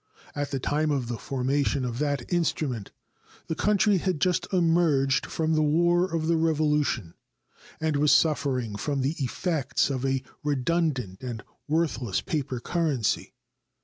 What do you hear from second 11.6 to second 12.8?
worthless paper